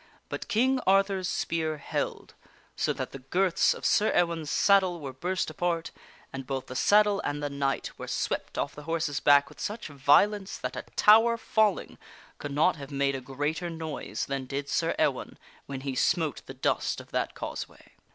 But 0.29 0.47
King 0.47 0.79
Arthur's 0.87 1.29
spear 1.29 1.77
held, 1.77 2.33
so 2.75 2.91
that 2.91 3.11
the 3.11 3.19
girths 3.19 3.71
of 3.75 3.85
Sir 3.85 4.11
Ewaine's 4.11 4.49
saddle 4.49 4.99
were 4.99 5.13
burst 5.13 5.51
apart, 5.51 5.91
and 6.33 6.47
both 6.47 6.65
the 6.65 6.75
saddle 6.75 7.21
and 7.23 7.37
the 7.43 7.51
knight 7.51 7.91
were 7.99 8.07
swept 8.07 8.57
off 8.57 8.73
the 8.73 8.85
horse's 8.89 9.19
back 9.19 9.47
with 9.47 9.59
such 9.59 9.89
violence 9.89 10.57
that 10.57 10.75
a 10.75 10.81
tower 10.95 11.37
falling 11.37 11.99
could 12.39 12.51
not 12.51 12.77
have 12.77 12.89
made 12.89 13.13
a 13.15 13.21
greater 13.21 13.69
noise 13.69 14.25
than 14.25 14.45
did 14.47 14.69
Sir 14.69 14.95
Ewaine 14.97 15.37
when 15.67 15.81
he 15.81 15.93
smote 15.93 16.41
the 16.47 16.55
dust 16.55 16.99
of 16.99 17.11
that 17.11 17.35
causeway. 17.35 17.91